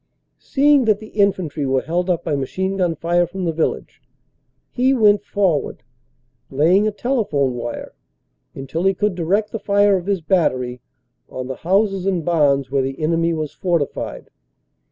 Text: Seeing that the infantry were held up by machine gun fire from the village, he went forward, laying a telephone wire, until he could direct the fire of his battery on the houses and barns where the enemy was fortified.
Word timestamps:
Seeing 0.39 0.85
that 0.85 0.97
the 0.97 1.09
infantry 1.09 1.63
were 1.63 1.83
held 1.83 2.09
up 2.09 2.23
by 2.23 2.35
machine 2.35 2.77
gun 2.77 2.95
fire 2.95 3.27
from 3.27 3.45
the 3.45 3.51
village, 3.53 4.01
he 4.71 4.95
went 4.95 5.23
forward, 5.23 5.83
laying 6.49 6.87
a 6.87 6.91
telephone 6.91 7.53
wire, 7.53 7.93
until 8.55 8.85
he 8.85 8.95
could 8.95 9.13
direct 9.13 9.51
the 9.51 9.59
fire 9.59 9.95
of 9.97 10.07
his 10.07 10.19
battery 10.21 10.81
on 11.29 11.45
the 11.45 11.57
houses 11.57 12.07
and 12.07 12.25
barns 12.25 12.71
where 12.71 12.81
the 12.81 12.99
enemy 12.99 13.31
was 13.31 13.53
fortified. 13.53 14.31